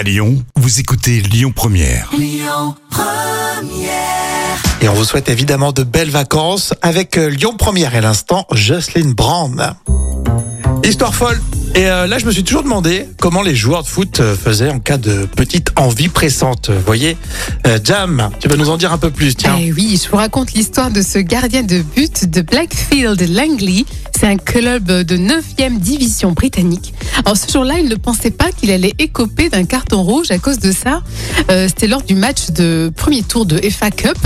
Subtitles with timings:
[0.00, 2.10] À Lyon, vous écoutez Lyon Première.
[4.80, 9.10] Et on vous souhaite évidemment de belles vacances avec euh, Lyon Première et l'instant Jocelyn
[9.10, 9.74] Brand.
[10.84, 11.38] Histoire folle.
[11.74, 14.70] Et euh, là, je me suis toujours demandé comment les joueurs de foot euh, faisaient
[14.70, 16.70] en cas de petite envie pressante.
[16.70, 17.18] Vous voyez,
[17.66, 19.56] Euh, Jam, tu vas nous en dire un peu plus, tiens.
[19.60, 23.84] Eh oui, je vous raconte l'histoire de ce gardien de but de Blackfield Langley.
[24.18, 26.92] C'est un club de 9e division britannique.
[27.24, 30.58] Alors ce jour-là, il ne pensait pas qu'il allait écoper d'un carton rouge à cause
[30.58, 31.02] de ça.
[31.50, 34.16] Euh, C'était lors du match de premier tour de FA Cup.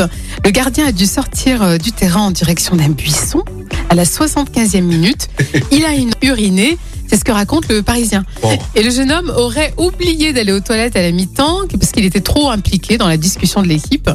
[0.44, 3.42] Le gardien a dû sortir euh, du terrain en direction d'un buisson
[3.90, 5.28] à la 75e minute.
[5.72, 6.78] Il a une uriné.
[7.06, 8.24] C'est ce que raconte le Parisien.
[8.40, 8.56] Bon.
[8.74, 12.22] Et le jeune homme aurait oublié d'aller aux toilettes à la mi-temps parce qu'il était
[12.22, 14.08] trop impliqué dans la discussion de l'équipe.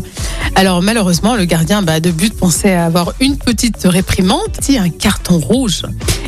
[0.60, 5.84] Alors malheureusement, le gardien bah, de but pensait avoir une petite réprimande, un carton rouge.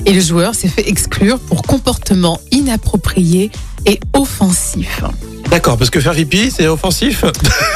[0.05, 3.51] Et le joueur s'est fait exclure pour comportement inapproprié
[3.85, 5.03] et offensif.
[5.49, 7.25] D'accord, parce que faire pipi, c'est offensif?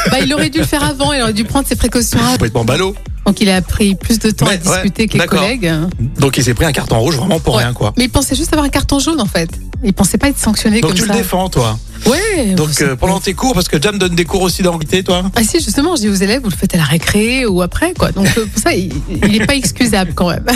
[0.10, 2.20] Bah, il aurait dû le faire avant, il aurait dû prendre ses précautions.
[2.32, 2.96] Complètement ballot.
[3.26, 5.40] Donc il a pris plus de temps à Ouais, ouais, discuter avec les d'accord.
[5.42, 5.72] collègues.
[6.20, 7.64] Donc il s'est pris un carton rouge vraiment pour Ouais.
[7.64, 7.94] rien, quoi.
[7.98, 9.50] Mais il pensait juste avoir un carton jaune en fait.
[9.84, 11.14] Il pensait pas être sanctionné Donc comme tu ça.
[11.14, 11.78] le défends, toi.
[12.06, 12.54] Ouais.
[12.56, 15.24] Donc euh, pendant tes cours, parce que Jam donne des cours aussi d'anglais, toi.
[15.36, 17.94] Ah si, justement, je dis aux élèves, vous le faites à la récré ou après,
[17.98, 18.12] quoi.
[18.12, 18.92] Donc euh, pour ça, il
[19.28, 20.46] n'est pas excusable quand même.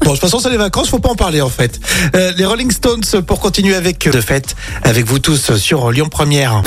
[0.00, 1.78] Bon, de toute façon, c'est les vacances, faut pas en parler en fait.
[2.16, 6.62] Euh, les Rolling Stones pour continuer avec de fête avec vous tous sur Lyon Première.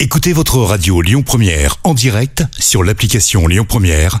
[0.00, 4.20] Écoutez votre radio Lyon Première en direct sur l'application Lyon Première,